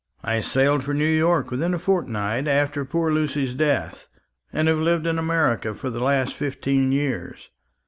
I 0.23 0.41
sailed 0.41 0.83
for 0.83 0.95
New 0.95 1.05
York 1.05 1.51
within 1.51 1.75
a 1.75 1.77
fortnight 1.77 2.47
after 2.47 2.83
poor 2.85 3.11
Lucy's 3.11 3.53
death, 3.53 4.07
and 4.51 4.67
have 4.67 4.79
lived 4.79 5.05
in 5.05 5.19
America 5.19 5.75
for 5.75 5.91
the 5.91 6.01
last 6.03 6.33
fifteen 6.33 6.91
years. 6.91 7.51